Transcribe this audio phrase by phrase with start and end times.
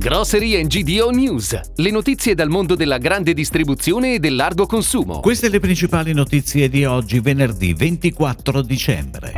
[0.00, 5.20] Grocery GDO News, le notizie dal mondo della grande distribuzione e del largo consumo.
[5.20, 9.34] Queste le principali notizie di oggi, venerdì 24 dicembre.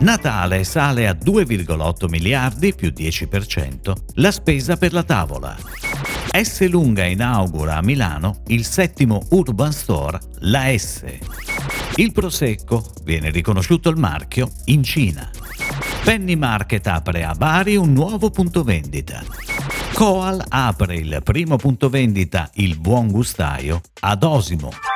[0.00, 5.56] Natale sale a 2,8 miliardi più 10% la spesa per la tavola.
[6.32, 6.68] S.
[6.68, 11.04] Lunga inaugura a Milano il settimo Urban Store, la S.
[11.94, 15.30] Il Prosecco viene riconosciuto il marchio in Cina.
[16.02, 19.22] Penny Market apre a Bari un nuovo punto vendita.
[20.00, 24.89] Coal apre il primo punto vendita Il Buon Gustaio ad Osimo.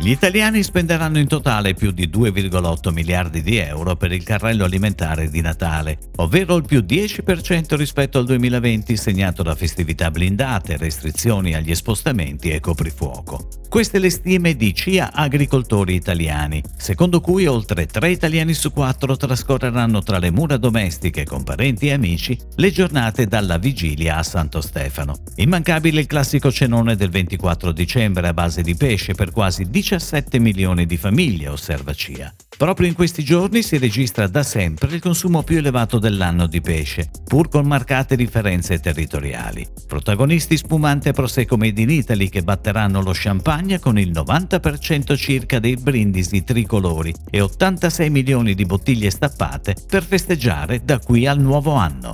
[0.00, 5.28] Gli italiani spenderanno in totale più di 2,8 miliardi di euro per il carrello alimentare
[5.28, 11.74] di Natale, ovvero il più 10% rispetto al 2020 segnato da festività blindate, restrizioni agli
[11.74, 13.48] spostamenti e coprifuoco.
[13.68, 20.00] Queste le stime di CIA Agricoltori Italiani, secondo cui oltre 3 italiani su 4 trascorreranno
[20.02, 25.16] tra le mura domestiche con parenti e amici le giornate dalla vigilia a Santo Stefano.
[25.34, 30.84] Immancabile il classico cenone del 24 dicembre a base di pesce per quasi 17 milioni
[30.84, 32.34] di famiglie, osserva CIA.
[32.58, 37.08] Proprio in questi giorni si registra da sempre il consumo più elevato dell'anno di pesce,
[37.24, 39.66] pur con marcate differenze territoriali.
[39.86, 45.76] Protagonisti spumante Prosecco Made in Italy che batteranno lo champagne con il 90% circa dei
[45.76, 52.12] brindisi tricolori e 86 milioni di bottiglie stappate per festeggiare da qui al nuovo anno.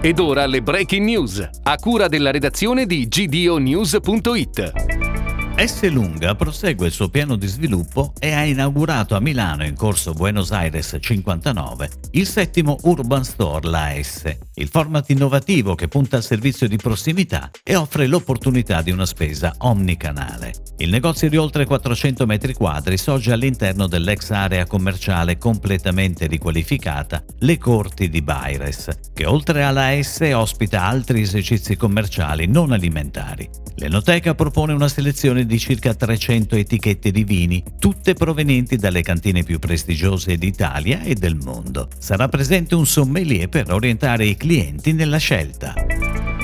[0.00, 5.09] Ed ora le breaking news, a cura della redazione di gdonews.it.
[5.66, 5.90] S.
[5.90, 10.52] Lunga prosegue il suo piano di sviluppo e ha inaugurato a Milano in corso Buenos
[10.52, 16.66] Aires 59 il settimo Urban Store La S, il format innovativo che punta al servizio
[16.66, 20.54] di prossimità e offre l'opportunità di una spesa omnicanale.
[20.78, 27.58] Il negozio di oltre 400 metri quadri sorge all'interno dell'ex area commerciale completamente riqualificata Le
[27.58, 33.48] Corti di Baires, che oltre alla S ospita altri esercizi commerciali non alimentari.
[33.76, 39.58] L'Enoteca propone una selezione di circa 300 etichette di vini, tutte provenienti dalle cantine più
[39.58, 41.88] prestigiose d'Italia e del mondo.
[41.98, 45.74] Sarà presente un sommelier per orientare i clienti nella scelta.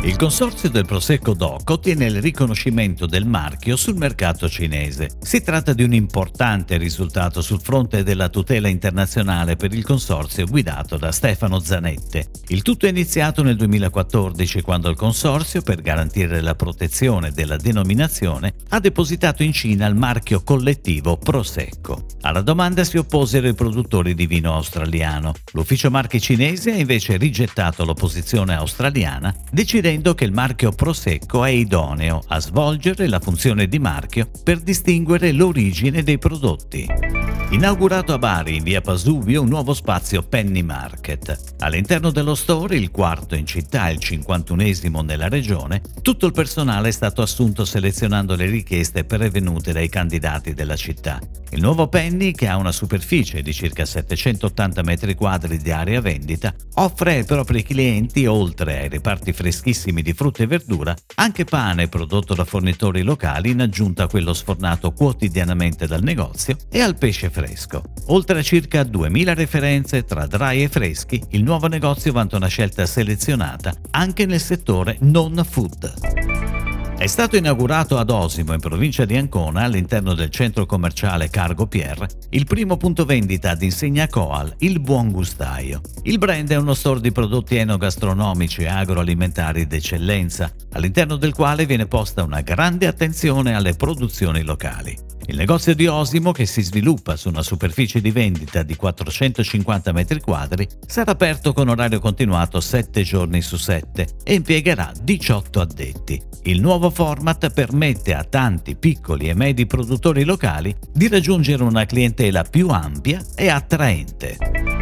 [0.06, 5.10] Il consorzio del Prosecco DOC ottiene il riconoscimento del marchio sul mercato cinese.
[5.20, 10.96] Si tratta di un importante risultato sul fronte della tutela internazionale per il consorzio guidato
[10.96, 12.28] da Stefano Zanette.
[12.48, 18.54] Il tutto è iniziato nel 2014 quando il consorzio, per garantire la protezione della denominazione,
[18.76, 22.04] ha depositato in Cina il marchio collettivo Prosecco.
[22.22, 25.32] Alla domanda si opposero i produttori di vino australiano.
[25.52, 32.22] L'ufficio marchi cinese ha invece rigettato l'opposizione australiana, decidendo che il marchio Prosecco è idoneo
[32.28, 37.15] a svolgere la funzione di marchio per distinguere l'origine dei prodotti.
[37.50, 41.54] Inaugurato a Bari in via Pasuvio un nuovo spazio Penny Market.
[41.60, 46.88] All'interno dello store, il quarto in città e il cinquantunesimo nella regione, tutto il personale
[46.88, 51.20] è stato assunto selezionando le richieste pervenute dai candidati della città.
[51.50, 56.52] Il nuovo Penny, che ha una superficie di circa 780 metri quadri di area vendita,
[56.74, 62.34] offre ai propri clienti, oltre ai reparti freschissimi di frutta e verdura, anche pane prodotto
[62.34, 67.82] da fornitori locali in aggiunta a quello sfornato quotidianamente dal negozio e al pesce fresco.
[68.06, 72.86] Oltre a circa 2000 referenze tra dry e freschi, il nuovo negozio vanta una scelta
[72.86, 76.94] selezionata anche nel settore non food.
[76.96, 82.08] È stato inaugurato ad Osimo, in provincia di Ancona, all'interno del centro commerciale Cargo Pierre,
[82.30, 85.82] il primo punto vendita ad insegna Coal, il Buon Gustaio.
[86.04, 91.86] Il brand è uno store di prodotti enogastronomici e agroalimentari d'eccellenza, all'interno del quale viene
[91.86, 94.96] posta una grande attenzione alle produzioni locali.
[95.28, 100.20] Il negozio di Osimo, che si sviluppa su una superficie di vendita di 450 metri
[100.20, 106.22] quadri, sarà aperto con orario continuato 7 giorni su 7 e impiegherà 18 addetti.
[106.44, 112.44] Il nuovo format permette a tanti piccoli e medi produttori locali di raggiungere una clientela
[112.44, 114.75] più ampia e attraente.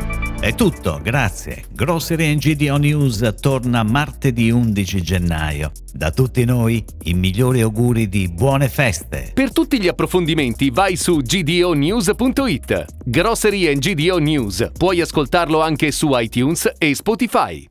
[0.45, 1.65] È tutto, grazie.
[1.73, 5.73] Grocery NGDO News torna martedì 11 gennaio.
[5.91, 9.31] Da tutti noi i migliori auguri di buone feste.
[9.33, 12.85] Per tutti gli approfondimenti vai su gdonews.it.
[13.07, 14.69] Grocery NGDO News.
[14.77, 17.67] Puoi ascoltarlo anche su iTunes e Spotify.